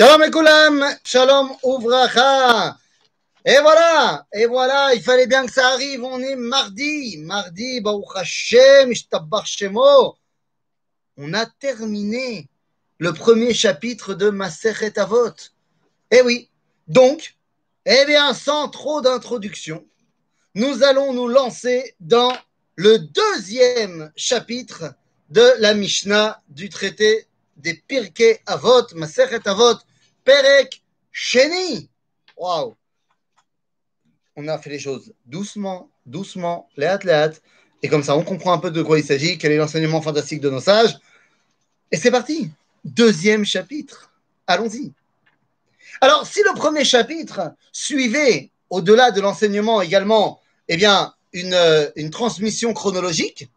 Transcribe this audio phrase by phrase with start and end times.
[0.00, 2.74] Shalom Ekoulam, Shalom Ouvracha.
[3.44, 6.02] Et voilà, et voilà, il fallait bien que ça arrive.
[6.02, 8.94] On est mardi, mardi, Baruch Hashem,
[9.44, 10.16] Shemo.
[11.18, 12.48] On a terminé
[12.96, 15.34] le premier chapitre de Masechet Avot.
[16.10, 16.48] Eh oui,
[16.88, 17.36] donc,
[17.84, 19.86] eh bien, sans trop d'introduction,
[20.54, 22.32] nous allons nous lancer dans
[22.74, 24.94] le deuxième chapitre
[25.28, 27.26] de la Mishnah du traité
[27.58, 29.76] des Pirkei Avot, Masechet Avot,
[30.30, 30.80] Perek
[31.10, 31.90] Sheni.
[32.36, 32.76] Waouh!
[34.36, 37.32] On a fait les choses doucement, doucement, léat, léat.
[37.82, 40.40] Et comme ça, on comprend un peu de quoi il s'agit, quel est l'enseignement fantastique
[40.40, 40.96] de nos sages.
[41.90, 42.48] Et c'est parti.
[42.84, 44.12] Deuxième chapitre.
[44.46, 44.92] Allons-y.
[46.00, 51.58] Alors, si le premier chapitre suivait, au-delà de l'enseignement également, eh bien, une,
[51.96, 53.50] une transmission chronologique,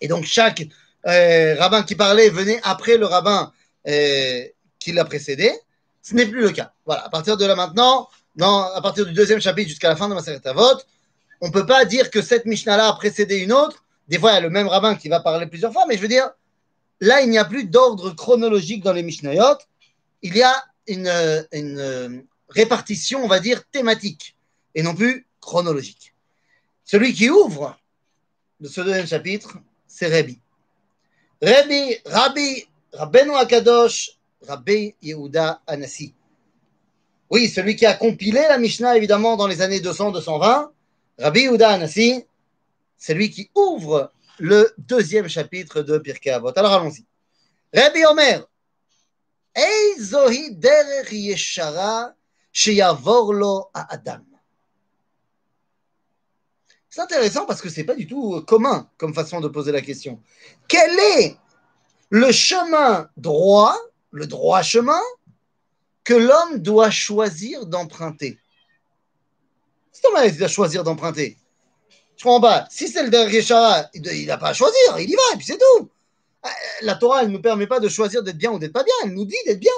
[0.00, 0.66] et donc chaque
[1.06, 3.52] euh, rabbin qui parlait venait après le rabbin
[3.86, 4.44] euh,
[4.80, 5.52] qui l'a précédé,
[6.02, 6.72] ce n'est plus le cas.
[6.86, 10.08] Voilà, à partir de là maintenant, dans, à partir du deuxième chapitre jusqu'à la fin
[10.08, 10.80] de Maseret Avot,
[11.40, 13.84] on ne peut pas dire que cette Mishnah-là a précédé une autre.
[14.08, 16.02] Des fois, il y a le même rabbin qui va parler plusieurs fois, mais je
[16.02, 16.28] veux dire,
[17.00, 19.56] là, il n'y a plus d'ordre chronologique dans les Mishnayot.
[20.22, 21.08] Il y a une,
[21.52, 24.36] une répartition, on va dire, thématique,
[24.74, 26.14] et non plus chronologique.
[26.84, 27.78] Celui qui ouvre
[28.60, 30.38] de ce deuxième chapitre, c'est Rabbi.
[31.40, 36.14] Rabbi, Rabbi, Rabbeinu Akadosh, Rabbi Yehuda Anassi.
[37.30, 40.70] Oui, celui qui a compilé la Mishnah, évidemment, dans les années 200-220,
[41.18, 42.24] Rabbi Yehuda Anassi,
[42.96, 46.52] c'est lui qui ouvre le deuxième chapitre de Pirkei Avot.
[46.56, 47.04] Alors allons-y.
[47.74, 48.46] Rabbi Omer,
[49.54, 52.14] Eizohi derech yeshara
[52.52, 54.24] sheyavor lo Adam.
[56.88, 59.80] C'est intéressant parce que ce n'est pas du tout commun comme façon de poser la
[59.80, 60.20] question.
[60.66, 61.36] Quel est
[62.10, 63.76] le chemin droit,
[64.10, 65.00] le droit chemin,
[66.04, 68.38] que l'homme doit choisir d'emprunter
[69.92, 71.36] C'est comment il doit choisir d'emprunter
[72.16, 72.66] Je comprends pas.
[72.70, 75.46] Si c'est le dernier Shara, il n'a pas à choisir, il y va et puis
[75.46, 75.90] c'est tout.
[76.82, 78.94] La Torah, elle ne nous permet pas de choisir d'être bien ou d'être pas bien,
[79.04, 79.72] elle nous dit d'être bien.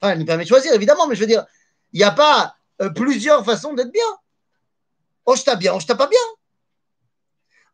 [0.00, 1.44] Enfin, elle nous permet de choisir, évidemment, mais je veux dire,
[1.92, 4.02] il n'y a pas euh, plusieurs façons d'être bien.
[5.26, 6.18] Oh, je t'ai bien, oh, je t'ai pas bien.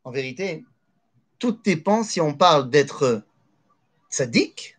[0.05, 0.65] En vérité,
[1.39, 3.23] tout dépend si on parle d'être
[4.11, 4.79] tzaddik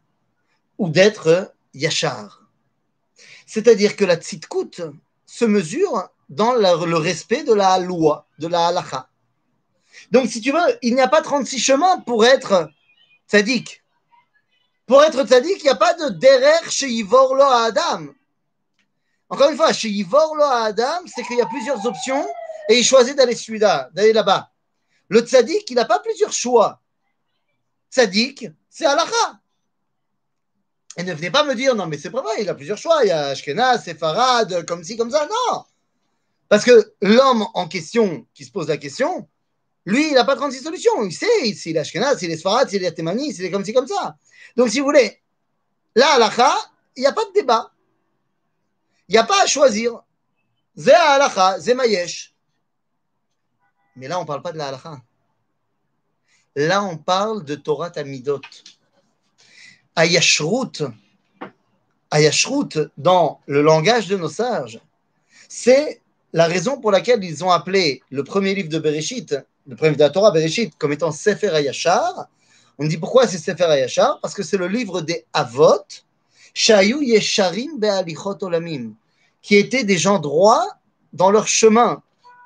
[0.82, 2.42] ou d'être yachar.
[3.46, 4.82] C'est-à-dire que la tzidkout
[5.28, 9.08] se mesure dans le respect de la loi, de la halacha.
[10.10, 12.68] Donc, si tu veux, il n'y a pas 36 chemins pour être
[13.30, 13.84] tzaddik.
[14.88, 18.08] Pour être tzaddik, il n'y a pas de derer chez Yivor lo Adam.
[19.30, 22.28] Encore une fois, chez Yivor lo Adam, c'est qu'il y a plusieurs options
[22.70, 24.50] et il choisit d'aller celui-là, d'aller là-bas.
[25.10, 26.82] Le tzaddik, il n'a pas plusieurs choix.
[27.92, 29.41] Tzaddik, c'est halakha.
[30.98, 33.04] Et ne venez pas me dire, non, mais c'est pas vrai, il a plusieurs choix.
[33.04, 35.28] Il y a Ashkenaz, Sefarad, comme ci, comme ça.
[35.28, 35.64] Non.
[36.50, 39.28] Parce que l'homme en question, qui se pose la question,
[39.86, 41.04] lui, il n'a pas 36 solutions.
[41.04, 43.74] Il sait s'il est Ashkenaz, s'il est Sefarad, s'il est Temani, s'il est comme ci,
[43.74, 44.18] comme ça.
[44.58, 45.22] Donc, si vous voulez,
[45.96, 46.54] là, halakha,
[46.98, 47.72] il n'y a pas de débat.
[49.08, 50.04] Il n'y a pas à choisir.
[50.76, 52.36] Zé halakha, zé mayesh.
[53.96, 54.80] Mais là, on ne parle pas de la.
[56.56, 58.42] Là, on parle de Torah Tamidot.
[59.96, 60.84] Ayashrut,
[62.10, 64.80] Ayashrut, dans le langage de nos sages,
[65.50, 66.02] c'est
[66.34, 69.36] la raison pour laquelle ils ont appelé le premier livre de Bereshit,
[69.68, 72.28] le premier de la Torah Bereshit, comme étant Sefer Ayashar.
[72.78, 74.20] On dit pourquoi c'est Sefer Ayashar?
[74.22, 75.86] Parce que c'est le livre des Avot,
[76.54, 78.94] Shayu Yesharim Be'alichot Olamim,
[79.42, 80.68] qui étaient des gens droits
[81.14, 82.02] dans leur chemin,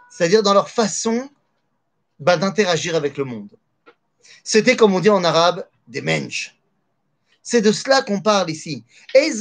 [0.10, 1.30] c'est-à-dire dans leur façon
[2.20, 3.50] bah, d'interagir avec le monde.
[4.44, 6.56] C'était, comme on dit en arabe, des mensch.
[7.48, 8.84] C'est de cela qu'on parle ici.
[9.14, 9.32] Et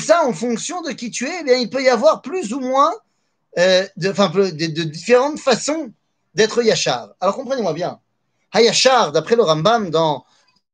[0.00, 2.58] ça, en fonction de qui tu es, eh bien, il peut y avoir plus ou
[2.58, 2.92] moins
[3.56, 4.10] euh, de,
[4.50, 5.92] de, différentes façons
[6.34, 7.10] d'être yachar.
[7.20, 8.00] Alors comprenez-moi bien.
[8.52, 10.24] Hayachar, d'après le Rambam, dans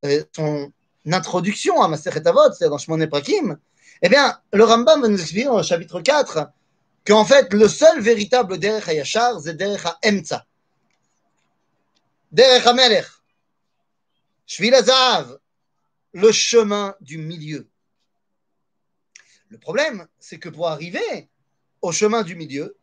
[0.06, 0.72] euh, son
[1.06, 3.58] introduction à Masechet Avot, c'est-à-dire dans Shmoné Prakim,
[4.00, 6.48] eh bien, le Rambam va nous expliquer dans le chapitre 4
[7.06, 10.46] qu'en fait, le seul véritable Derech HaYashar, c'est Derech HaEmtza.
[12.32, 13.15] Derech HaMelech.
[14.46, 15.38] Shvil HaZahav,
[16.12, 17.68] le chemin du milieu.
[19.48, 21.28] Le problème, c'est que pour arriver
[21.82, 22.76] au chemin du milieu,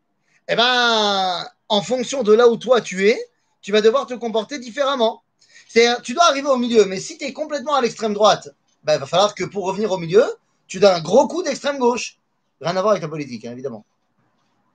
[0.47, 3.19] eh ben, en fonction de là où toi tu es,
[3.61, 5.23] tu vas devoir te comporter différemment.
[5.67, 8.49] C'est, tu dois arriver au milieu, mais si tu es complètement à l'extrême droite,
[8.83, 10.25] ben, il va falloir que pour revenir au milieu,
[10.67, 12.17] tu donnes un gros coup d'extrême gauche.
[12.61, 13.85] Rien à voir avec la politique, hein, évidemment.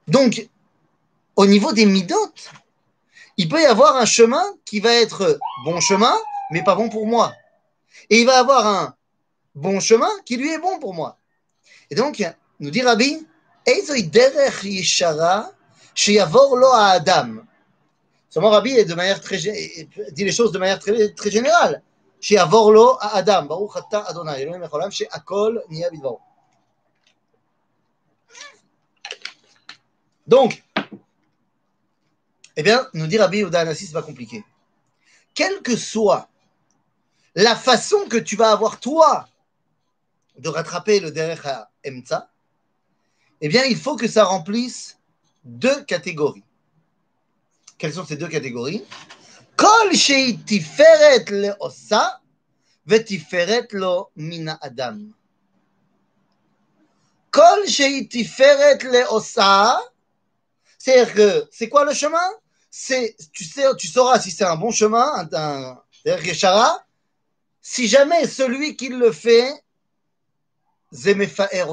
[0.06, 0.48] Donc,
[1.36, 2.32] au niveau des midot,
[3.36, 6.14] il peut y avoir un chemin qui va être bon chemin,
[6.50, 7.34] mais pas bon pour moi.
[8.10, 8.94] Et il va avoir un
[9.54, 11.18] bon chemin qui lui est bon pour moi.
[11.90, 12.22] Et donc,
[12.60, 13.26] nous dit Rabbi.
[18.30, 21.82] Seulement Rabbi est de manière très, dit les choses de manière très, très générale.
[30.26, 30.62] Donc,
[32.56, 34.44] eh bien, nous dit Rabbi Anassi, c'est pas compliqué.
[35.34, 36.28] Quelle que soit
[37.34, 39.28] la façon que tu vas avoir, toi,
[40.38, 41.12] de rattraper le
[41.46, 42.30] à Emtsa,
[43.40, 44.98] eh bien, il faut que ça remplisse
[45.44, 46.44] deux catégories.
[47.78, 48.84] Quelles sont ces deux catégories?
[49.56, 49.90] Kol
[50.46, 52.20] tiferet le osa,
[52.86, 55.12] vetiferet lo mina adam.
[57.30, 59.80] Kol tiferet le osa,
[60.78, 62.30] c'est-à-dire que, c'est quoi le chemin?
[62.70, 63.44] C'est, tu
[63.88, 65.76] sauras si c'est un bon chemin, un,
[66.06, 66.16] un
[67.70, 69.62] si jamais celui qui le fait,
[70.90, 71.66] Zemefaer.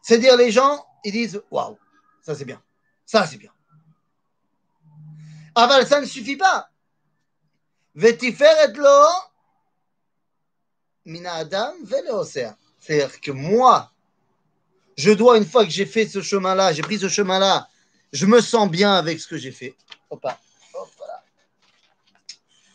[0.00, 1.78] C'est-à-dire les gens, ils disent, waouh,
[2.22, 2.62] ça c'est bien,
[3.04, 3.52] ça c'est bien.
[5.54, 6.70] Aval, ça ne suffit pas.
[7.94, 9.06] Vetiferet lo,
[11.04, 13.92] mina adam, C'est-à-dire que moi,
[14.96, 17.68] je dois, une fois que j'ai fait ce chemin-là, j'ai pris ce chemin-là,
[18.14, 19.76] je me sens bien avec ce que j'ai fait.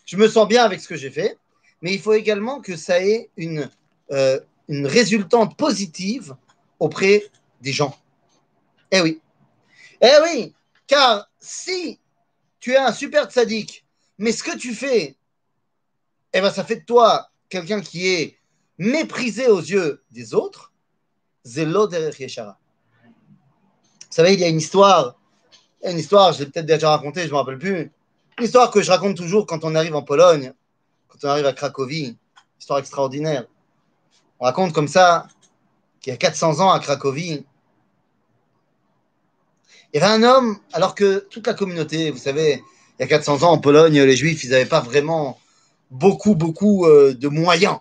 [0.07, 1.38] Je me sens bien avec ce que j'ai fait,
[1.81, 3.69] mais il faut également que ça ait une,
[4.12, 4.39] euh,
[4.69, 6.36] une résultante positive
[6.80, 7.25] auprès
[7.62, 7.95] des gens.
[8.92, 9.21] Eh oui.
[10.01, 10.54] Eh oui,
[10.88, 12.00] car si
[12.62, 13.86] tu es un super tzaddik,
[14.18, 15.18] mais ce que tu fais,
[16.33, 18.38] eh ben ça fait de toi quelqu'un qui est
[18.77, 20.71] méprisé aux yeux des autres,
[21.45, 22.57] Zelo Yeshara.
[23.04, 25.19] Vous savez, il y a une histoire,
[25.83, 27.92] une histoire, je l'ai peut-être déjà racontée, je ne me rappelle plus.
[28.38, 30.54] Une histoire que je raconte toujours quand on arrive en Pologne,
[31.07, 32.18] quand on arrive à Cracovie.
[32.60, 33.45] Histoire extraordinaire.
[34.39, 35.28] On raconte comme ça
[36.01, 37.45] qu'il y a 400 ans à Cracovie,
[39.94, 42.62] il y avait un homme, alors que toute la communauté, vous savez,
[43.00, 45.40] il y a 400 ans en Pologne, les Juifs, ils n'avaient pas vraiment
[45.90, 47.80] beaucoup, beaucoup euh, de moyens.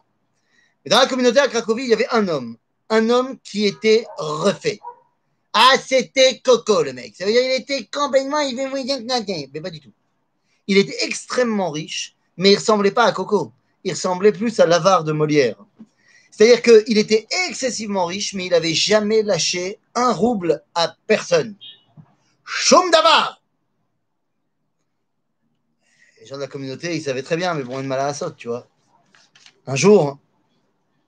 [0.85, 2.57] Mais dans la communauté à Cracovie, il y avait un homme
[2.89, 4.79] un homme qui était refait.
[5.53, 7.15] Ah, c'était Coco, le mec.
[7.17, 9.93] Ça veut dire qu'il était complètement, il fait mais pas du tout.
[10.67, 13.53] Il était extrêmement riche, mais il ressemblait pas à Coco.
[13.85, 15.57] Il ressemblait plus à l'avare de Molière.
[16.31, 21.55] C'est-à-dire qu'il était excessivement riche, mais il n'avait jamais lâché un rouble à personne.
[22.45, 23.43] Choum d'avar
[26.21, 28.31] Les gens de la communauté, ils savaient très bien, mais bon, une mal à la
[28.33, 28.69] tu vois.
[29.67, 30.19] Un jour,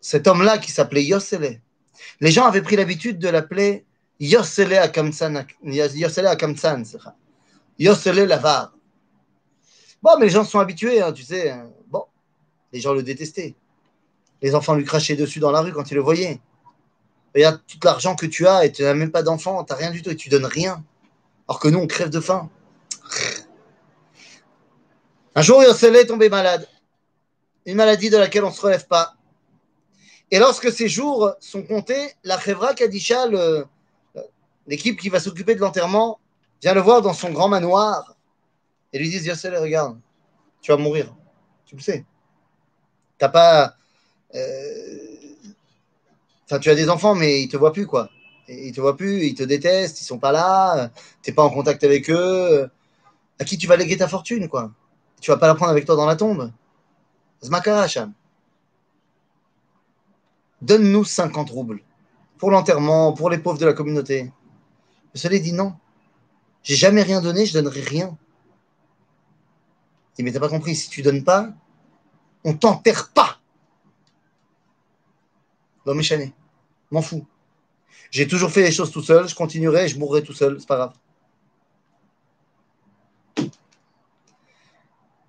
[0.00, 1.60] cet homme-là qui s'appelait Yossele,
[2.20, 3.84] les gens avaient pris l'habitude de l'appeler
[4.20, 6.84] Yossele Akamtsan, Yossele Akamtsan,
[7.78, 8.72] Yossele Lavar.
[10.02, 11.50] Bon, mais les gens sont habitués, hein, tu sais.
[11.50, 11.70] Hein.
[11.88, 12.04] Bon,
[12.72, 13.54] les gens le détestaient.
[14.40, 16.40] Les enfants lui crachaient dessus dans la rue quand ils le voyaient.
[17.34, 19.90] Regarde tout l'argent que tu as et tu n'as même pas d'enfant, tu n'as rien
[19.90, 20.84] du tout et tu donnes rien.
[21.48, 22.48] Alors que nous, on crève de faim.
[25.34, 26.68] Un jour, Yossele est tombé malade.
[27.66, 29.14] Une maladie de laquelle on ne se relève pas.
[30.30, 33.26] Et lorsque ces jours sont comptés, la Chevra Kadisha,
[34.66, 36.20] l'équipe qui va s'occuper de l'enterrement,
[36.62, 38.16] vient le voir dans son grand manoir
[38.92, 39.98] et lui dit Yassel, regarde,
[40.60, 41.14] tu vas mourir.
[41.66, 42.04] Tu le sais.
[43.18, 43.74] T'as pas.
[44.34, 45.34] Euh,
[46.44, 48.10] enfin, tu as des enfants, mais ils te voient plus, quoi.
[48.48, 50.90] Ils te voient plus, ils te détestent, ils sont pas là,
[51.22, 52.70] t'es pas en contact avec eux.
[53.38, 54.72] À qui tu vas léguer ta fortune, quoi?
[55.20, 56.50] Tu vas pas la prendre avec toi dans la tombe?
[57.42, 58.14] Zmakara, Hacham
[60.62, 61.80] donne-nous 50 roubles
[62.38, 64.32] pour l'enterrement, pour les pauvres de la communauté.
[65.14, 65.74] Le soleil dit non.
[66.62, 68.16] J'ai jamais rien donné, je donnerai rien.
[70.18, 71.48] Il dit, mais t'as pas compris, si tu donnes pas,
[72.44, 73.38] on t'enterre pas.
[75.86, 76.32] L'homme est
[76.90, 77.24] M'en fous.
[78.10, 80.76] J'ai toujours fait les choses tout seul, je continuerai, je mourrai tout seul, c'est pas
[80.76, 80.92] grave.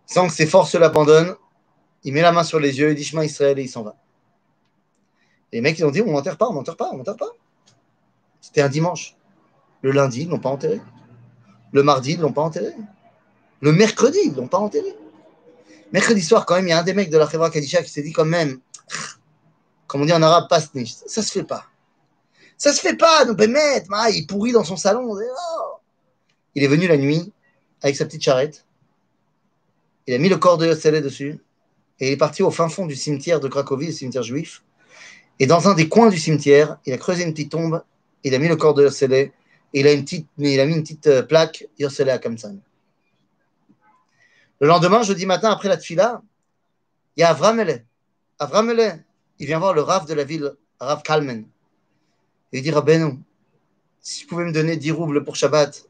[0.06, 1.36] Sans que ses forces l'abandonnent,
[2.04, 3.96] il met la main sur les yeux, il dit chemin Israël et il s'en va.
[5.52, 7.32] Les mecs, ils ont dit, on n'enterre pas, on n'enterre pas, on n'enterre pas.
[8.42, 9.16] C'était un dimanche.
[9.82, 10.82] Le lundi, ils ne l'ont pas enterré.
[11.72, 12.74] Le mardi, ils ne l'ont pas enterré.
[13.62, 14.96] Le mercredi, ils ne l'ont pas enterré.
[15.92, 17.90] Mercredi soir, quand même, il y a un des mecs de la Khevra Kadisha qui
[17.90, 18.60] s'est dit quand même,
[19.88, 21.66] comme on dit en arabe, pas Ça se fait pas.
[22.58, 25.10] Ça se fait pas, nous mettre, il pourrit dans son salon.
[25.10, 25.80] Oh.
[26.56, 27.32] Il est venu la nuit
[27.82, 28.66] avec sa petite charrette.
[30.08, 31.40] Il a mis le corps de Yossele dessus
[32.00, 34.64] et il est parti au fin fond du cimetière de Cracovie, le cimetière juif.
[35.40, 37.82] Et dans un des coins du cimetière, il a creusé une petite tombe,
[38.24, 39.32] il a mis le corps de Yossele, et
[39.74, 42.58] il a, une petite, il a mis une petite euh, plaque Yossele Akamsan.
[44.60, 46.22] Le lendemain, jeudi matin, après la tfila,
[47.16, 47.86] il y a Avramele.
[48.40, 49.04] Avramele,
[49.40, 51.46] il vient voir le Rav de la ville, Rav Kalmen.
[52.52, 53.20] Et il dit Rabbeinu,
[54.02, 55.88] si vous pouvez me donner 10 roubles pour Shabbat,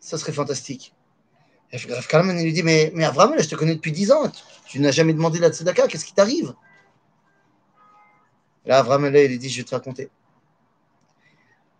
[0.00, 0.94] ça serait fantastique.
[1.72, 4.30] Et Rav Kalman, il lui dit Mais, mais Avram, je te connais depuis 10 ans,
[4.66, 6.54] tu, n'as jamais demandé la tzedaka, qu'est-ce qui t'arrive?
[8.66, 10.10] Là, Avram, il lui dit Je vais te raconter.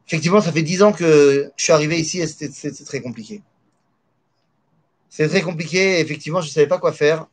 [0.06, 3.42] Effectivement, ça fait 10 ans que je suis arrivé ici et c'était très compliqué.
[5.16, 7.24] C'est très compliqué, effectivement, je ne savais pas quoi faire.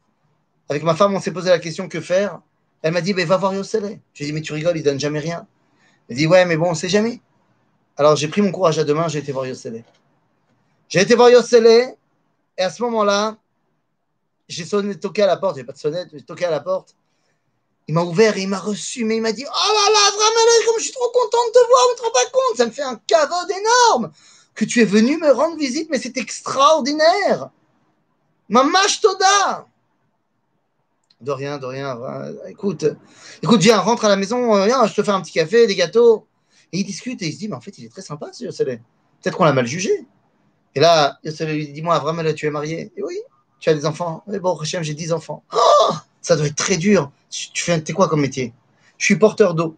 [0.70, 2.40] Avec ma femme, on s'est posé la question que faire?
[2.82, 4.00] Elle m'a dit, va voir Yossele.
[4.14, 5.46] J'ai dit, mais tu rigoles, il donne jamais rien.
[6.08, 7.20] Elle dit, ouais, mais bon, on ne sait jamais.
[7.98, 9.84] Alors j'ai pris mon courage à deux mains, j'ai été voir Yossele.
[10.88, 11.94] J'ai été voir Yossele,
[12.58, 13.36] et à ce moment-là,
[14.48, 16.96] j'ai sonné, toqué à la porte, j'ai pas de sonnette, j'ai toqué à la porte.
[17.90, 20.66] Il m'a ouvert et il m'a reçu, mais il m'a dit Oh là là, vraiment,
[20.68, 22.66] comme je suis trop content de te voir, mais tu te rends pas compte, ça
[22.66, 24.14] me fait un cadeau énorme
[24.56, 27.50] que tu es venu me rendre visite, mais c'est extraordinaire.
[28.50, 29.68] Mamash Toda
[31.22, 31.98] De rien, de rien.
[32.48, 32.86] Écoute,
[33.42, 35.76] écoute, viens, rentre à la maison, euh, viens, je te fais un petit café, des
[35.76, 36.28] gâteaux.
[36.72, 38.46] Et il discute et il se dit, mais en fait, il est très sympa, ce
[38.46, 38.82] Yossele.
[39.22, 40.08] Peut-être qu'on l'a mal jugé.
[40.76, 42.92] Et là, Yossele lui dit, dis-moi, vraiment, là, tu es marié?
[42.98, 43.20] Et oui,
[43.60, 45.44] tu as des enfants Mais bon, Hachem, j'ai 10 enfants.
[45.54, 47.12] Oh, ça doit être très dur.
[47.30, 48.54] Tu fais, t'es quoi comme métier?
[48.98, 49.76] Je suis porteur d'eau.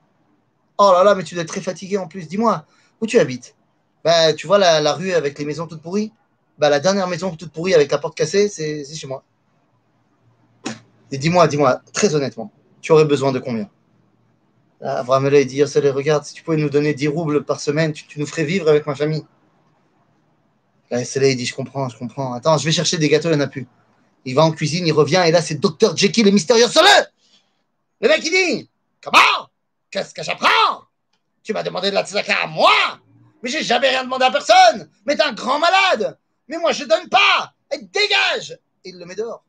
[0.77, 2.27] Oh là là, mais tu dois être très fatigué en plus.
[2.27, 2.65] Dis-moi,
[3.01, 3.55] où tu habites?
[4.03, 6.11] Bah, Tu vois la, rue avec les maisons toutes pourries?
[6.57, 9.23] Bah, La dernière maison toute pourrie avec la porte cassée, c'est chez moi.
[11.11, 13.69] Et dis-moi, dis-moi, très honnêtement, tu aurais besoin de combien?
[14.81, 18.19] Abraham il dit Yossele, regarde, si tu pouvais nous donner 10 roubles par semaine, tu,
[18.19, 19.23] nous ferais vivre avec ma famille.
[20.91, 22.33] Là, il dit Je comprends, je comprends.
[22.33, 23.67] Attends, je vais chercher des gâteaux, il n'y en a plus.
[24.25, 25.95] Il va en cuisine, il revient, et là, c'est Dr.
[25.95, 27.11] Jekyll, le mystérieux Yossele
[28.01, 28.69] Le mec, il dit
[29.01, 29.49] Comment?
[29.89, 30.83] Qu'est-ce que j'apprends?
[31.43, 32.71] Tu m'as demandé de la tzedaka à moi
[33.41, 36.83] Mais j'ai jamais rien demandé à personne Mais t'es un grand malade Mais moi, je
[36.83, 39.43] donne pas dégage Et il le met dehors.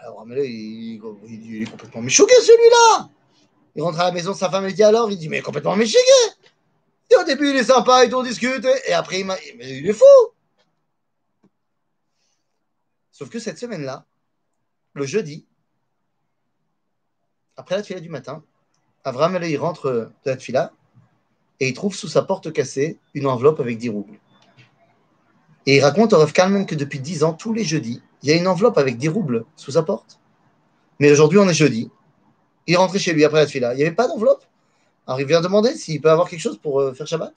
[0.00, 3.08] Alors, mais il, est complètement méchougué, celui-là.
[3.74, 6.00] Il rentre à la maison, sa femme lui dit alors, il dit, mais complètement méchougué.
[7.10, 9.92] Et au début, il est sympa et on discute, et après, il, mais il est
[9.92, 10.04] fou.
[13.12, 14.04] Sauf que cette semaine-là,
[14.94, 15.46] le jeudi,
[17.56, 18.42] après la fila du matin,
[19.04, 19.90] Avram, il rentre
[20.24, 20.72] de la fila
[21.60, 24.18] et il trouve sous sa porte cassée une enveloppe avec 10 roubles.
[25.66, 28.32] Et il raconte au Rav Kalman que depuis 10 ans, tous les jeudis, il y
[28.32, 30.18] a une enveloppe avec 10 roubles sous sa porte.
[30.98, 31.90] Mais aujourd'hui, on est jeudi.
[32.66, 33.74] Il est rentré chez lui après la fila.
[33.74, 34.44] Il n'y avait pas d'enveloppe?
[35.06, 37.32] Alors il vient demander s'il peut avoir quelque chose pour euh, faire Shabbat.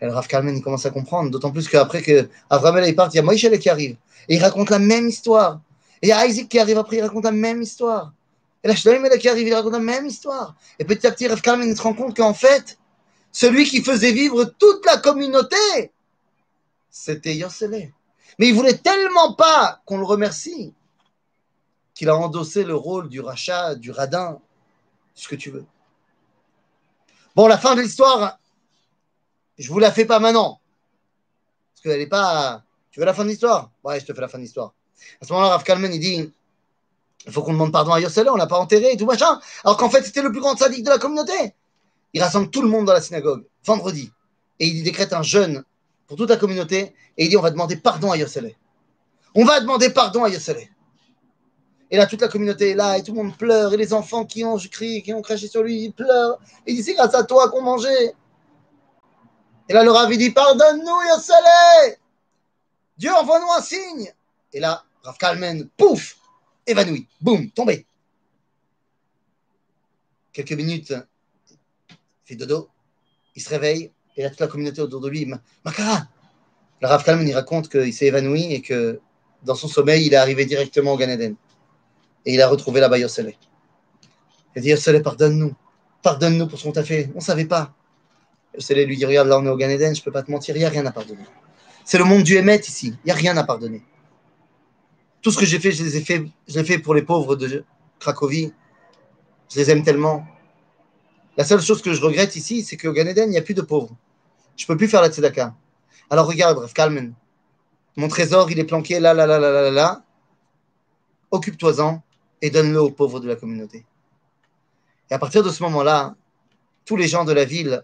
[0.00, 1.30] Et le Rav Kalman, commence à comprendre.
[1.30, 3.96] D'autant plus qu'après que Avram il part, il y a Moïse qui arrive.
[4.28, 5.60] Et il raconte la même histoire.
[6.02, 8.12] Et il y a Isaac qui arrive après, il raconte la même histoire.
[8.62, 10.54] Et là, Shlomo qui arrive, il raconte la même histoire.
[10.78, 12.78] Et petit à petit, Rav Kalman, se rend compte qu'en fait,
[13.32, 15.90] celui qui faisait vivre toute la communauté,
[16.90, 17.92] c'était Yossele.
[18.38, 20.74] Mais il voulait tellement pas qu'on le remercie
[21.94, 24.38] qu'il a endossé le rôle du rachat, du radin,
[25.14, 25.66] ce que tu veux.
[27.34, 28.38] Bon, la fin de l'histoire,
[29.58, 30.60] je vous la fais pas maintenant.
[31.74, 32.62] Parce qu'elle n'est pas.
[32.90, 33.70] Tu veux la fin de l'histoire?
[33.82, 34.74] Ouais, je te fais la fin de l'histoire.
[35.20, 36.32] À ce moment-là, Rav Kalmen, il dit
[37.26, 39.40] il faut qu'on demande pardon à Yossele, on l'a pas enterré et tout machin.
[39.64, 41.54] Alors qu'en fait, c'était le plus grand sadique de la communauté.
[42.14, 44.10] Il rassemble tout le monde dans la synagogue, vendredi.
[44.60, 45.64] Et il décrète un jeûne
[46.08, 48.54] pour toute la communauté et il dit on va demander pardon à Yossele.
[49.34, 50.66] On va demander pardon à Yossele.
[51.90, 54.26] Et là, toute la communauté est là et tout le monde pleure et les enfants
[54.26, 56.38] qui ont crié, qui ont craché sur lui, ils pleurent.
[56.66, 58.14] Et il dit c'est grâce à toi qu'on mangeait.
[59.68, 61.98] Et là, le Rav dit pardonne-nous Yossele.
[62.96, 64.12] Dieu envoie-nous un signe.
[64.52, 66.16] Et là, Rav Kalmen, pouf,
[66.66, 67.86] évanoui, boum, tombé.
[70.32, 70.94] Quelques minutes,
[71.90, 72.68] il fait dodo,
[73.34, 75.30] il se réveille, et toute la communauté autour de lui,
[75.64, 76.08] Makara
[76.82, 79.00] Le Rav Kalman, il raconte qu'il s'est évanoui et que
[79.44, 81.36] dans son sommeil, il est arrivé directement au Gan Eden.
[82.26, 83.34] Et il a retrouvé la bas Yossele.
[84.54, 85.54] Il a dit Yossele, pardonne-nous.
[86.02, 87.10] Pardonne-nous pour ce qu'on t'a fait.
[87.14, 87.72] On ne savait pas.
[88.54, 90.30] Yossele lui dit Regarde, là, on est au Gan Eden, je ne peux pas te
[90.32, 91.24] mentir, il n'y a rien à pardonner.
[91.84, 92.94] C'est le monde du Hémet ici.
[93.04, 93.82] Il n'y a rien à pardonner.
[95.22, 97.64] Tout ce que j'ai fait, je l'ai fait pour les pauvres de
[98.00, 98.52] Cracovie.
[99.48, 100.26] Je les aime tellement.
[101.36, 103.54] La seule chose que je regrette ici, c'est qu'au Gan Eden, il n'y a plus
[103.54, 103.96] de pauvres.
[104.58, 105.54] Je peux plus faire la tzedaka.
[106.10, 107.14] Alors regarde, Rav Kalmen.
[107.96, 110.02] Mon trésor, il est planqué là, là, là, là, là, là.
[111.30, 112.02] Occupe-toi-en
[112.42, 113.84] et donne-le aux pauvres de la communauté.
[115.10, 116.14] Et à partir de ce moment-là,
[116.84, 117.82] tous les gens de la ville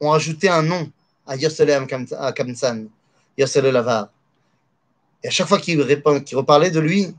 [0.00, 0.90] ont ajouté un nom
[1.26, 2.86] à Yoselem Kamsan,
[3.38, 4.08] Yossele Lavar.
[5.22, 7.14] Et à chaque fois qu'il reparlait de lui,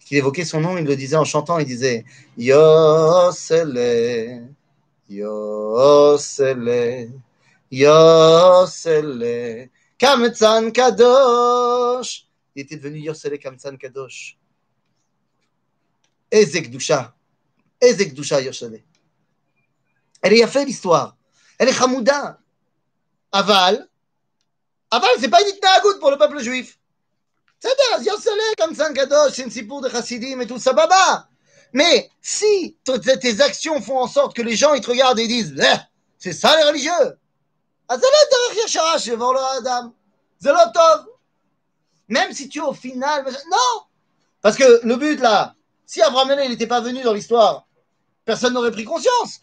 [0.00, 2.04] qu'il évoquait son nom, il le disait en chantant, il disait
[2.36, 4.42] Yossele,
[5.08, 7.10] Yossele.
[7.72, 12.28] Yosele Kamtsan Kadosh.
[12.54, 14.36] Il était devenu Yosele Kamtsan Kadosh.
[16.30, 17.14] Ezek Dusha.
[17.80, 18.82] Ezek Dusha Yoshale.
[20.20, 21.16] Elle est fait l'histoire.
[21.58, 22.38] Elle est Hamouda.
[23.32, 23.88] Aval.
[24.90, 25.48] Aval, c'est pas une
[25.82, 26.78] goutte pour le peuple juif.
[28.58, 31.28] Comme San Kadosh, c'est une sipour de Chassidim et tout ça, baba.
[31.72, 35.54] Mais si tes actions font en sorte que les gens ils te regardent et disent
[35.58, 35.78] eh,
[36.18, 37.16] c'est ça les religieux,
[42.08, 43.82] même si tu es au final, non,
[44.40, 45.54] parce que le but là,
[45.86, 47.66] si Abraham il n'était pas venu dans l'histoire,
[48.24, 49.40] personne n'aurait pris conscience.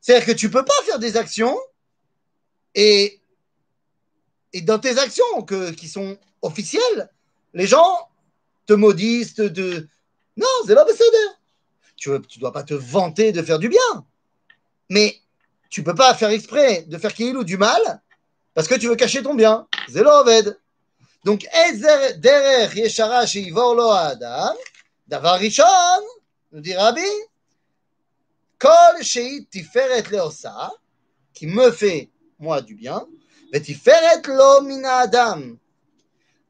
[0.00, 1.58] C'est-à-dire que tu peux pas faire des actions
[2.74, 3.20] et,
[4.52, 7.10] et dans tes actions que, qui sont officielles,
[7.54, 8.08] les gens
[8.66, 9.86] te maudissent, te,
[10.36, 10.86] non, c'est pas
[11.96, 14.06] Tu ne tu dois pas te vanter de faire du bien.
[14.90, 15.20] Mais
[15.68, 18.00] tu peux pas faire exprès de faire ou du mal
[18.54, 19.66] parce que tu veux cacher ton bien.
[19.88, 20.58] Zélo oved.
[21.24, 24.54] Donc, Ezer derer yeshara lo adam,
[25.08, 25.64] davar rishon,
[26.52, 27.00] nous dit Rabbi,
[28.58, 30.72] kol shei tiferet leosa,
[31.34, 33.06] qui me fait, moi, du bien,
[33.52, 35.56] mais tiferet lo mina adam,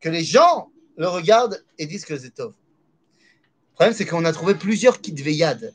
[0.01, 2.53] que les gens le regardent et disent que c'est tov.
[2.53, 5.75] Le problème, c'est qu'on a trouvé plusieurs kitveyad,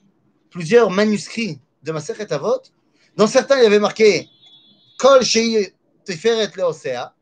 [0.50, 2.62] plusieurs manuscrits de Masechet Avot.
[3.16, 4.30] Dans certains, il y avait marqué
[4.98, 5.74] Kol Shei
[6.06, 7.14] Tiferet Leosea.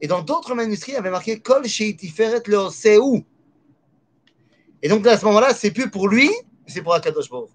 [0.00, 3.24] Et dans d'autres manuscrits, il y avait marqué Kol Shei Tiferet Leoseu.
[4.82, 6.30] Et donc, à ce moment-là, c'est plus pour lui,
[6.66, 7.50] c'est pour Akadosh Baruch.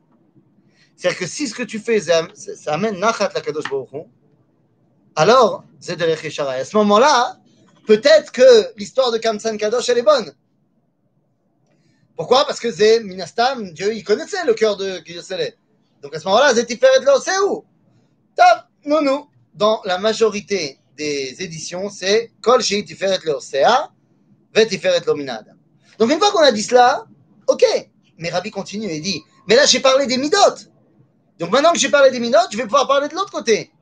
[0.96, 2.27] C'est-à-dire que si ce que tu fais, ça,
[2.68, 4.08] amène Nachat l'Akadosh Baruch,
[5.15, 6.06] alors, c'est de.
[6.06, 7.38] À ce moment-là,
[7.86, 10.34] peut-être que l'histoire de Kamsan Kadosh, elle est bonne.
[12.15, 12.46] Pourquoi?
[12.46, 15.53] Parce que c'est Minastam, Dieu, il connaissait le cœur de Kiyosele.
[16.02, 17.64] Donc à ce moment-là, c'est Tiferet Lo, c'est où
[18.87, 19.26] Non, non.
[19.54, 23.90] Dans la majorité des éditions, c'est Kol Shei Tiferet Lo Sea,
[24.54, 25.56] Ve Tiferet Lo Minadam.
[25.99, 27.04] Donc une fois qu'on a dit cela,
[27.47, 27.64] ok.
[28.19, 30.38] Mais Rabbi continue et dit, mais là j'ai parlé des midot.
[31.38, 33.73] Donc maintenant que j'ai parlé des midot, je vais pouvoir parler de l'autre côté.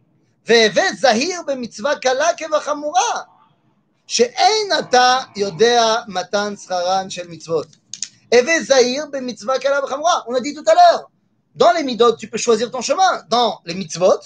[0.47, 3.23] והבאת זהיר במצווה קלה כבחמורה,
[4.07, 7.67] שאין אתה יודע מתן שכרן של מצוות.
[8.33, 8.39] On
[10.35, 11.10] a dit tout à l'heure,
[11.56, 13.24] Dans les midot, tu peux choisir ton chemin.
[13.30, 14.20] Dans les mitzvot,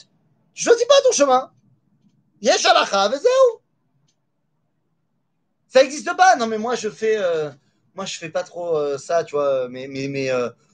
[0.53, 1.51] tu choisis pas ton chemin.
[2.41, 2.61] Yesh
[5.67, 6.35] Ça n'existe pas.
[6.35, 7.17] Non, mais moi, je fais.
[7.17, 7.49] Euh,
[7.95, 9.47] moi, je fais pas trop euh, ça, tu vois.
[9.47, 10.29] Euh, mais, mais, mais,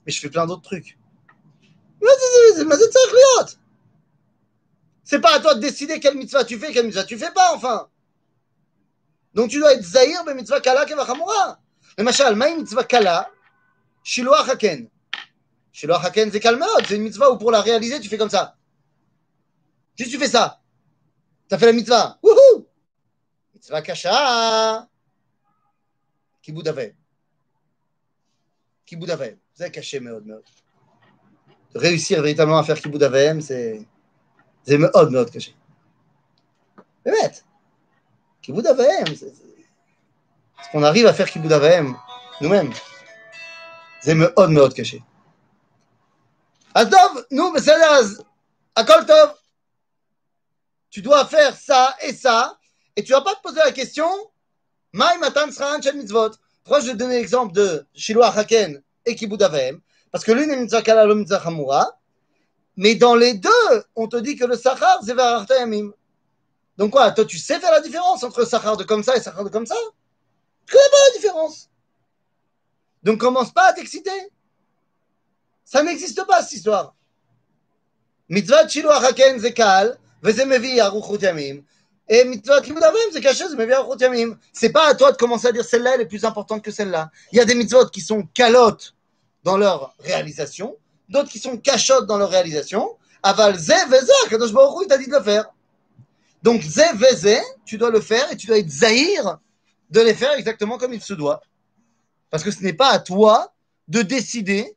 [0.06, 0.98] mais je fais plein d'autres trucs.
[5.04, 7.54] C'est pas à toi de décider quelle mitzvah tu fais, quelle mitzvah tu fais pas,
[7.54, 7.88] enfin.
[9.34, 11.60] Donc tu dois être zahir, mais mitzvah kala kevachamura.
[11.98, 13.30] Mais machal, maï mitzvah kala,
[14.04, 14.90] shiloach haken.
[15.91, 18.57] הקן זה קל מאוד, c'est une mitzvah où pour la réaliser, tu fais comme ça.
[19.99, 20.61] Juste tu fais ça.
[21.49, 22.19] Tu as fait la mitzvah.
[22.23, 22.65] Wouhou
[23.55, 24.81] מצווה קשה.
[26.43, 26.79] כיבוד אב.
[28.87, 29.21] כיבוד אב.
[29.55, 30.43] זה קשה מאוד מאוד.
[31.75, 33.73] réussir véritablement à faire כיבוד אביהם, זה,
[34.65, 35.53] זה מאוד מאוד קשה.
[37.05, 37.41] באמת.
[38.43, 39.47] כיבוד אביהם, זה, זה,
[40.71, 41.95] qu'on arrive à faire Kibbutz Avahem
[42.41, 42.73] nous-mêmes.
[44.01, 44.99] C'est מאוד מאוד קשה.
[46.74, 47.54] Ah Tov, nous,
[48.76, 49.36] Akol ah, Tov,
[50.90, 52.58] tu dois faire ça et ça,
[52.96, 54.10] et tu ne vas pas te poser la question,
[54.94, 56.32] Maï Matan Shel Mitzvot.
[56.66, 59.82] Je vais donner l'exemple de Shiloh Haken et Kibud Avem
[60.12, 62.00] Parce que l'une est Mitzvah Kala, l'autre Mitzvah Hamura.
[62.78, 63.50] Mais dans les deux,
[63.96, 65.16] on te dit que le Sahar, c'est
[66.78, 69.44] Donc quoi, toi, tu sais faire la différence entre Sahar de comme ça et Sahar
[69.44, 69.76] de comme ça?
[70.66, 71.70] Tu connais pas la différence?
[73.04, 74.32] Donc commence pas à t'exciter.
[75.72, 76.94] Ça n'existe pas cette histoire.
[78.28, 81.64] Mitzvah shiloh haken zekal, veze mevi aruchot yamim.
[82.10, 84.38] Et mitzvah kibud avim c'est caché, c'est mevi aruchot yamim.
[84.52, 87.10] C'est pas à toi de commencer à dire celle-là elle est plus importante que celle-là.
[87.32, 88.96] Il y a des mitzvot qui sont calottes
[89.46, 90.76] dans leur réalisation,
[91.08, 92.98] d'autres qui sont cachottes dans leur réalisation.
[93.24, 95.46] Aval ze veze, Kadosh il t'a dit de le faire.
[96.44, 99.38] Donc ze veze, tu dois le faire et tu dois être zahir
[99.90, 101.40] de les faire exactement comme il se doit.
[102.30, 103.54] Parce que ce n'est pas à toi
[103.88, 104.76] de décider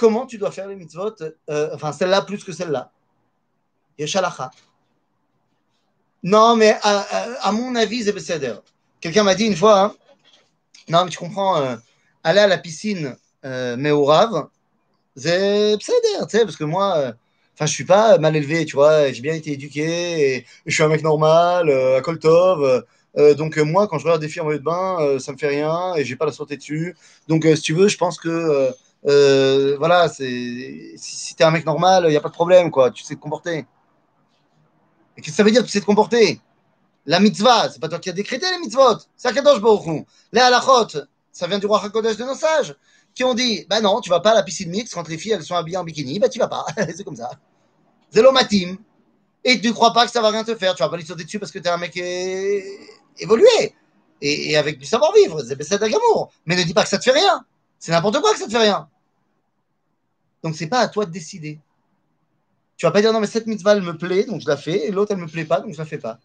[0.00, 1.14] comment tu dois faire les mitzvot,
[1.50, 2.90] euh, enfin celle-là plus que celle-là.
[3.98, 4.50] Yeshalacha.
[6.22, 8.62] Non, mais à, mon avis, c'est.
[9.00, 9.94] Quelqu'un m'a dit une fois, hein,
[10.88, 11.76] non, mais tu comprends, euh,
[12.24, 14.48] aller à la piscine euh, Meorav,
[15.16, 17.14] c'est Besséder, tu sais, parce que moi,
[17.54, 20.88] enfin, je suis pas mal élevé, tu vois, j'ai bien été éduqué, je suis un
[20.88, 22.84] mec normal, à Koltov
[23.36, 25.48] donc moi, quand je regarde des filles en maillot de bain, euh, ça me fait
[25.48, 26.94] rien et j'ai pas la sauter dessus.
[27.28, 28.70] Donc si tu veux, je pense que
[29.02, 32.90] voilà, c'est si, tu es un mec normal, il n'y a pas de problème, quoi.
[32.90, 33.66] Tu sais te comporter.
[35.16, 36.40] Et qu'est-ce que ça veut dire, tu sais te comporter?
[37.06, 38.98] La mitzvah, c'est pas toi qui as décrété les mitzvot.
[39.16, 41.00] C'est Akadosh Baruch Les halachot,
[41.32, 42.74] ça vient du roi HaKodesh de nos sages.
[43.14, 45.32] qui ont dit Bah non, tu vas pas à la piscine mixte quand les filles
[45.32, 46.66] elles sont habillées en bikini, bah tu vas pas.
[46.76, 47.30] c'est comme ça.
[48.10, 48.76] C'est l'omatim.
[49.42, 50.74] Et tu crois pas que ça va rien te faire.
[50.74, 51.96] Tu vas pas lui sauter dessus parce que tu es un mec
[53.18, 53.74] évolué
[54.20, 55.42] et, avec du savoir-vivre.
[55.42, 56.30] C'est d'amour.
[56.44, 57.44] Mais ne dis pas que ça te fait rien.
[57.78, 58.89] C'est n'importe quoi que ça te fait rien.
[60.43, 61.59] Donc c'est pas à toi de décider.
[62.77, 64.87] Tu vas pas dire non mais cette mitzvah elle me plaît donc je la fais
[64.87, 66.19] et l'autre elle me plaît pas donc je la fais pas.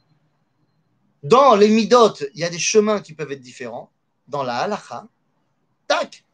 [1.22, 3.90] Dans les midot, il y a des chemins qui peuvent être différents.
[4.26, 5.07] Dans la halacha,
[5.87, 6.24] tac.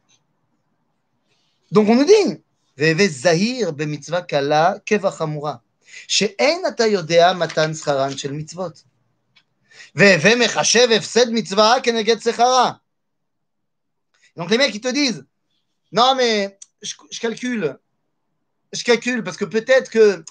[1.73, 2.41] Donc on nous dit
[2.79, 5.55] והווה זהיר במצווה קלה כבחמורה,
[6.09, 8.83] שאין אתה יודע מתן שכרן של מצוות.
[9.95, 12.73] והווה מחשב הפסד מצווה כנגד שכרה.
[14.39, 15.25] Donc les mecs, ils te disent,
[15.93, 17.78] non mais je, calcule,
[18.74, 20.24] je calcule parce que peut-être que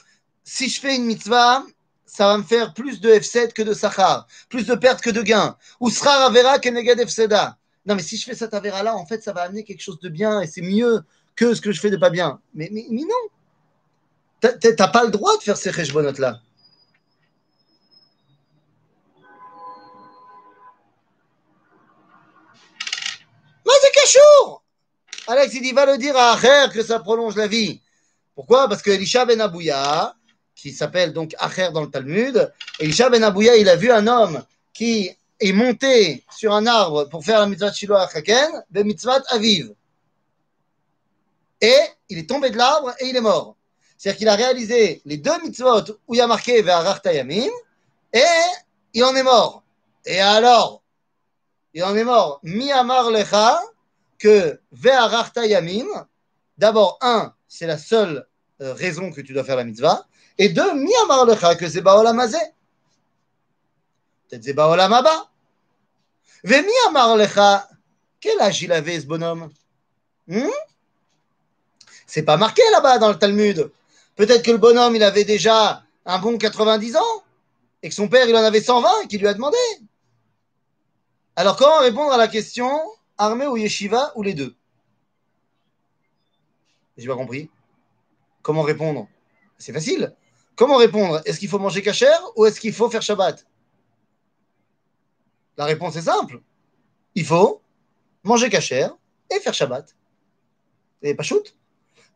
[0.44, 1.64] si je fais une mitzvah,
[2.06, 5.22] ça va me faire plus de F7 que de Sachar, plus de pertes que de
[5.22, 5.56] gains.
[5.78, 7.54] Ou Srar Avera Keneged F7A.
[7.86, 10.08] Non, mais si je fais cette Avera-là, en fait, ça va amener quelque chose de
[10.08, 11.02] bien et c'est mieux
[11.36, 12.40] que ce que je fais de pas bien.
[12.52, 14.50] Mais, mais, mais non.
[14.76, 16.40] T'as pas le droit de faire ces cheshbonot-là.
[16.40, 16.49] Mais
[25.30, 27.80] Alex, il dit, va le dire à Acher que ça prolonge la vie.
[28.34, 28.68] Pourquoi?
[28.68, 30.16] Parce que Elisha ben Abouya,
[30.56, 34.42] qui s'appelle donc Acher dans le Talmud, Elisha ben Abouya, il a vu un homme
[34.72, 39.72] qui est monté sur un arbre pour faire la mitzvah Shiloh Achaken, de mitzvah Aviv.
[41.60, 43.54] Et il est tombé de l'arbre et il est mort.
[43.96, 47.52] C'est-à-dire qu'il a réalisé les deux mitzvot où il y a marqué Ve'arar Tayamim
[48.12, 48.24] et
[48.94, 49.62] il en est mort.
[50.04, 50.82] Et alors,
[51.72, 52.40] il en est mort.
[52.42, 53.62] Mi amar lecha
[54.20, 55.88] que Ve'arar Tayamim,
[56.58, 58.28] d'abord, un, c'est la seule
[58.60, 60.06] euh, raison que tu dois faire la mitzvah.
[60.38, 62.38] Et deux, mi amar lecha que c'est Baolam Azeh.
[64.28, 65.28] Peut-être c'est Baolam Abba.
[66.44, 67.68] Ve'mi amar lecha,
[68.20, 69.50] quel âge il avait ce bonhomme?
[70.28, 70.46] Hmm?
[72.06, 73.70] C'est pas marqué là-bas dans le Talmud.
[74.16, 77.24] Peut-être que le bonhomme, il avait déjà un bon 90 ans
[77.82, 79.56] et que son père, il en avait 120 et qu'il lui a demandé.
[81.36, 82.70] Alors, comment répondre à la question?
[83.20, 84.56] Armée ou yeshiva ou les deux?
[86.96, 87.50] J'ai pas compris.
[88.42, 89.08] Comment répondre?
[89.58, 90.14] C'est facile.
[90.56, 91.22] Comment répondre?
[91.24, 93.46] Est-ce qu'il faut manger kasher ou est-ce qu'il faut faire Shabbat?
[95.56, 96.40] La réponse est simple.
[97.14, 97.62] Il faut
[98.22, 98.88] manger kasher
[99.30, 99.94] et faire Shabbat.
[101.02, 101.54] Et pas shoot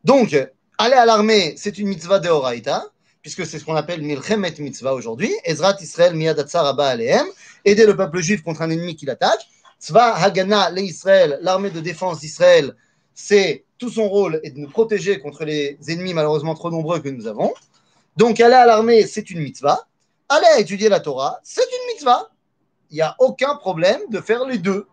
[0.05, 0.37] donc,
[0.77, 2.85] aller à l'armée, c'est une mitzvah de Horaïta,
[3.23, 5.35] puisque c'est ce qu'on appelle Milchemet mitzvah aujourd'hui.
[5.45, 7.27] Ezrat Israël miyadatzar abba alehem,
[7.65, 9.41] aider le peuple juif contre un ennemi qui l'attaque.
[9.81, 12.75] Tzva Hagana le Israël, l'armée de défense d'Israël,
[13.15, 17.09] c'est tout son rôle est de nous protéger contre les ennemis malheureusement trop nombreux que
[17.09, 17.53] nous avons.
[18.17, 19.87] Donc, aller à l'armée, c'est une mitzvah.
[20.29, 22.31] Aller à étudier la Torah, c'est une mitzvah.
[22.91, 24.87] Il n'y a aucun problème de faire les deux.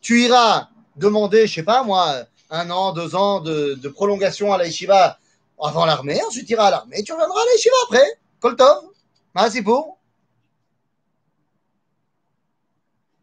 [0.00, 4.66] Tu iras demander, je sais pas moi, un an, deux ans de, prolongation à la
[4.66, 5.18] yeshiva
[5.60, 8.20] avant l'armée, ensuite tu iras à l'armée, tu reviendras à la yeshiva après.
[8.40, 8.84] Koltov,
[9.50, 9.98] c'est pour.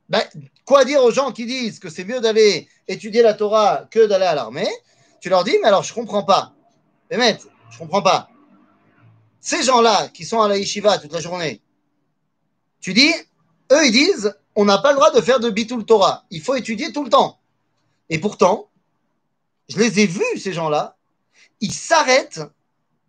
[0.09, 0.23] Ben,
[0.65, 4.25] quoi dire aux gens qui disent que c'est mieux d'aller étudier la Torah que d'aller
[4.25, 4.69] à l'armée?
[5.21, 6.53] Tu leur dis, mais alors je comprends pas.
[7.09, 7.37] Mais
[7.71, 8.29] je comprends pas.
[9.39, 11.61] Ces gens-là qui sont à la yeshiva toute la journée,
[12.81, 13.13] tu dis,
[13.71, 16.25] eux ils disent, on n'a pas le droit de faire de bitul Torah.
[16.31, 17.39] Il faut étudier tout le temps.
[18.09, 18.69] Et pourtant,
[19.69, 20.95] je les ai vus, ces gens-là,
[21.61, 22.41] ils s'arrêtent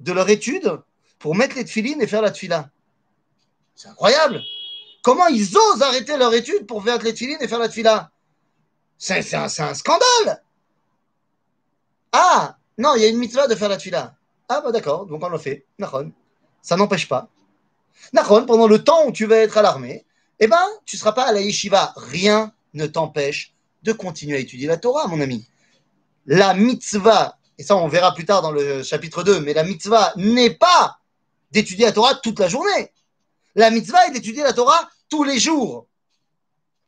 [0.01, 0.81] de leur étude
[1.19, 2.71] pour mettre les tefilines et faire la tefila.
[3.75, 4.43] C'est incroyable.
[5.07, 8.11] Comment ils osent arrêter leur étude pour faire les tefilines et faire la tefila
[8.99, 10.43] C'est un, scandale.
[12.11, 14.17] Ah, non, il y a une mitzvah de faire la tefila.
[14.49, 15.65] Ah, bah d'accord, donc on le fait.
[15.79, 16.11] Nahon.
[16.61, 17.29] Ça n'empêche pas.
[18.15, 20.05] Nahon, pendant le temps où tu vas être à l'armée,
[20.41, 21.95] eh ben, tu ne seras pas à la yeshiva.
[21.95, 25.47] Rien ne t'empêche de continuer à étudier la Torah, mon ami
[26.27, 30.15] la mitzvah, et ça on verra plus tard dans le chapitre 2, mais la mitzvah
[30.17, 30.99] n'est pas
[31.53, 32.91] d'étudier la Torah toute la journée.
[33.55, 35.87] La mitzvah est d'étudier la Torah tous les jours.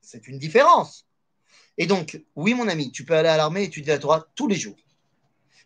[0.01, 1.07] C'est une différence.
[1.77, 4.49] Et donc, oui, mon ami, tu peux aller à l'armée et étudier la Torah tous
[4.49, 4.77] les jours.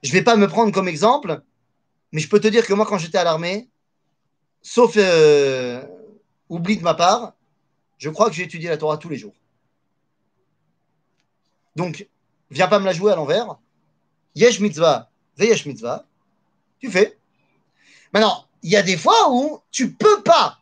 [0.03, 1.43] Je ne vais pas me prendre comme exemple,
[2.13, 3.69] mais je peux te dire que moi, quand j'étais à l'armée,
[4.61, 5.87] sauf euh,
[6.49, 7.35] oubli de ma part,
[7.99, 9.35] je crois que j'ai étudié la Torah tous les jours.
[11.77, 12.07] Donc,
[12.51, 13.57] viens pas me la jouer à l'envers.
[14.35, 16.07] Yesh mitzvah, veyesh mitzvah,
[16.81, 17.17] tu fais.
[18.13, 20.62] Maintenant, il y a des fois où tu peux pas.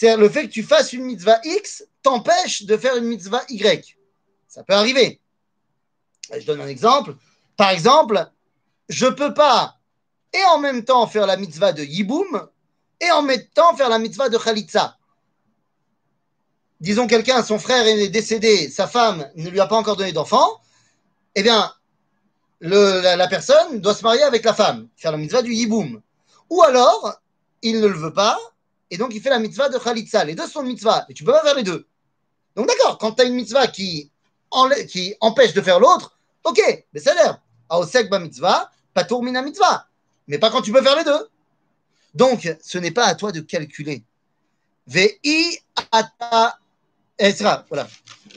[0.00, 3.98] C'est-à-dire le fait que tu fasses une mitzvah X t'empêche de faire une mitzvah Y.
[4.48, 5.20] Ça peut arriver.
[6.34, 7.16] Je donne un exemple.
[7.58, 8.26] Par exemple,
[8.88, 9.76] je ne peux pas
[10.32, 12.48] et en même temps faire la mitzvah de Yiboum
[12.98, 14.96] et en même temps faire la mitzvah de Khalitza.
[16.80, 20.62] Disons quelqu'un, son frère est décédé, sa femme ne lui a pas encore donné d'enfant.
[21.34, 21.74] Eh bien,
[22.62, 26.00] la, la personne doit se marier avec la femme, faire la mitzvah du yiboum.
[26.48, 27.20] Ou alors,
[27.60, 28.38] il ne le veut pas,
[28.89, 30.23] et donc il fait la mitzvah de Khalitsa.
[30.25, 31.87] Les deux sont mitzvah, et tu peux pas faire les deux.
[32.55, 34.11] Donc d'accord, quand tu as une mitzvah qui,
[34.51, 36.61] enlè- qui empêche de faire l'autre, ok,
[36.93, 37.41] mais c'est l'air.
[37.69, 39.87] Aosek ba mitzvah, patour mina mitzvah.
[40.27, 41.27] Mais pas quand tu peux faire les deux.
[42.13, 44.03] Donc, ce n'est pas à toi de calculer.
[44.87, 45.19] Vei
[45.91, 46.59] ata.
[47.19, 47.87] Eh, c'est grave, voilà.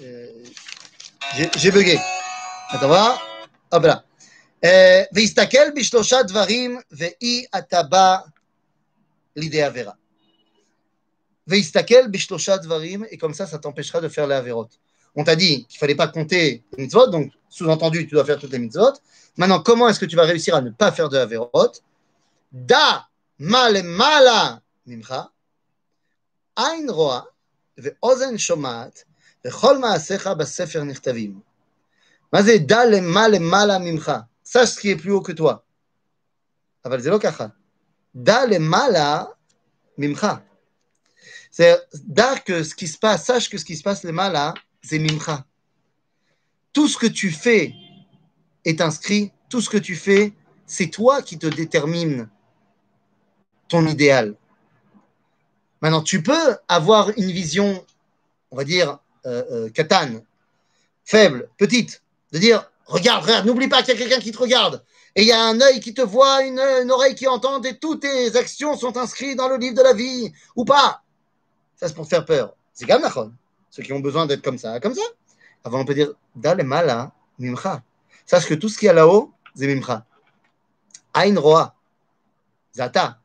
[0.02, 0.44] Euh,
[1.36, 1.98] j'ai- J'ai bugué.
[2.70, 3.20] Attends voir.
[3.72, 4.02] Hop là.
[4.64, 8.16] Euh, ויסתכל בשלושה דברים, ואי אתה בא
[9.36, 9.92] לידי עבירה.
[11.45, 14.79] Veistakel Beshlosha Dvarim, et comme ça, ça t'empêchera de faire les avérotes.
[15.15, 18.51] On t'a dit qu'il fallait pas compter les mitzvot, donc sous-entendu, tu dois faire toutes
[18.51, 18.93] les mitzvot.
[19.37, 21.83] Maintenant, comment est-ce que tu vas réussir à ne pas faire de avérotes?
[22.51, 23.07] Da
[23.39, 25.31] mal mala mimcha,
[26.55, 27.27] ain roa,
[27.77, 28.91] veozen shomat,
[29.43, 31.41] vechol maasecha basefer nichtavim.
[32.31, 34.27] Mazé da le mal mala mimcha.
[34.43, 35.65] Sache ce qui est plus haut que toi.
[36.83, 37.51] Aval zelo kacha.
[38.13, 39.35] Da le mala
[39.97, 40.43] mimcha.
[41.55, 41.79] C'est
[42.45, 45.45] que ce qui se passe, sache que ce qui se passe, les malas, c'est mimcha.
[46.73, 47.75] Tout ce que tu fais
[48.65, 50.33] est inscrit, tout ce que tu fais,
[50.65, 52.27] c'est toi qui te détermine
[53.67, 54.35] ton idéal.
[55.79, 57.85] Maintenant, tu peux avoir une vision,
[58.49, 60.23] on va dire, euh, euh, katane,
[61.05, 64.83] faible, petite, de dire Regarde, frère, n'oublie pas qu'il y a quelqu'un qui te regarde.
[65.15, 67.77] Et il y a un œil qui te voit, une, une oreille qui entend, et
[67.77, 71.02] toutes tes actions sont inscrites dans le livre de la vie, ou pas.
[71.82, 72.54] Ça, c'est pour te faire peur.
[72.72, 73.32] C'est comme Nachon.
[73.70, 75.02] Ceux qui ont besoin d'être comme ça, comme ça.
[75.64, 77.82] Avant, on peut dire, Dal mala mimcha.
[78.26, 80.06] Sache que tout ce qu'il y a là-haut, c'est mimcha.
[81.14, 81.74] Ain roa,
[82.74, 83.18] zata.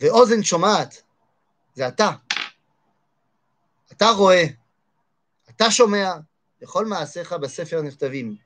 [0.00, 1.04] Ve'ozen shomat,
[1.74, 2.10] זה אתה.
[3.92, 4.44] אתה רואה,
[5.50, 6.12] אתה שומע,
[6.62, 8.36] וכל מעשיך בספר נכתבים.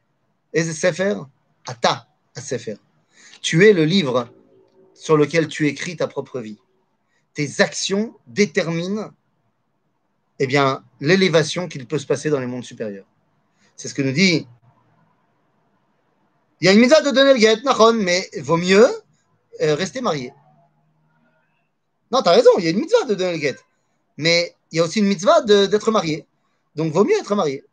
[0.55, 1.23] איזה ספר?
[1.71, 1.95] אתה
[2.37, 2.75] הספר.
[3.43, 4.29] Tu es le livre
[4.95, 6.59] sur lequel tu écris ta propre vie.
[7.60, 9.12] Actions déterminent
[10.40, 13.06] eh bien, l'élévation qu'il peut se passer dans les mondes supérieurs.
[13.76, 14.48] C'est ce que nous dit.
[16.62, 17.58] Il y a une mise de donner le guet,
[17.94, 18.88] mais vaut mieux
[19.62, 20.34] euh, rester marié.
[22.12, 23.58] Non, tu as raison, il y a une mitzvah de donner le guet.
[24.18, 26.26] Mais il y a aussi une mitzvah d'être marié.
[26.76, 27.64] Donc, vaut mieux être marié.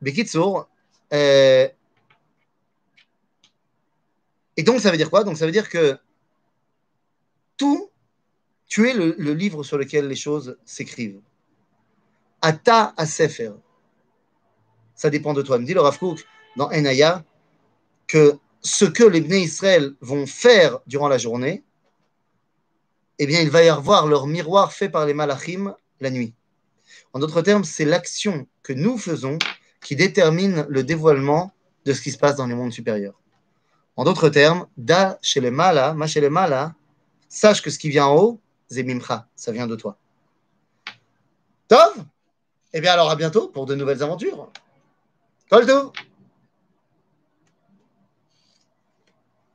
[0.00, 0.68] Bekitsour.
[1.12, 1.68] Euh...
[4.56, 5.24] Et donc, ça veut dire quoi?
[5.24, 5.98] Donc, ça veut dire que
[7.56, 7.89] tout,
[8.70, 11.20] tu es le, livre sur lequel les choses s'écrivent.
[12.40, 13.52] Ata à Sefer.
[14.94, 15.58] Ça dépend de toi.
[15.58, 15.98] Me dit le Rav
[16.56, 17.24] dans Enaya
[18.06, 21.64] que ce que les Bnei Israël vont faire durant la journée,
[23.18, 26.32] eh bien, il va y avoir leur miroir fait par les malachim la nuit.
[27.12, 29.38] En d'autres termes, c'est l'action que nous faisons
[29.82, 31.52] qui détermine le dévoilement
[31.86, 33.20] de ce qui se passe dans les mondes supérieurs.
[33.96, 36.74] En d'autres termes, da chez les mala, ma chez les mala,
[37.28, 39.96] sache que ce qui vient en haut, c'est mimcha, ça vient de toi.
[41.68, 42.04] Tov?
[42.72, 44.48] Eh bien alors à bientôt pour de nouvelles aventures.
[45.48, 45.92] Tov